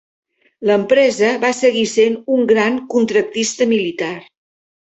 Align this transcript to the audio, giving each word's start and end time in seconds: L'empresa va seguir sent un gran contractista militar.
L'empresa 0.69 1.29
va 1.43 1.51
seguir 1.59 1.85
sent 1.93 2.17
un 2.37 2.49
gran 2.55 2.81
contractista 2.97 3.69
militar. 3.75 4.13